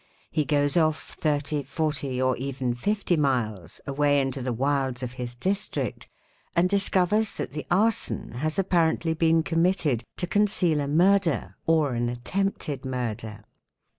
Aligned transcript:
He 0.31 0.45
goes 0.45 0.75
off 0.75 1.13
30, 1.21 1.61
40, 1.61 2.19
or 2.19 2.35
even 2.37 2.73
50 2.73 3.15
miles, 3.17 3.79
away 3.85 4.19
into 4.19 4.41
the 4.41 4.51
wilds 4.51 5.03
of 5.03 5.11
his 5.13 5.35
district 5.35 6.09
and 6.55 6.67
discovers 6.67 7.35
that 7.35 7.51
the 7.53 7.67
arson 7.69 8.31
has 8.31 8.57
apparently 8.57 9.13
been 9.13 9.43
committed 9.43 10.03
to 10.17 10.25
conceal 10.25 10.79
a 10.81 10.87
murder 10.87 11.55
or 11.67 11.93
an 11.93 12.09
attempt 12.09 12.67
ed 12.67 12.83
murder. 12.83 13.43